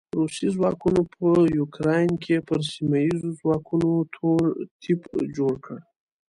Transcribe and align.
روسي 0.17 0.47
ځواکونو 0.55 1.01
په 1.15 1.27
يوکراين 1.57 2.11
کې 2.23 2.35
پر 2.47 2.59
سیمه 2.71 2.97
ايزو 3.05 3.29
ځواکونو 3.39 3.89
تور 4.13 4.43
تيپ 4.81 5.01
جوړ 5.37 5.53
کړ. 5.65 5.77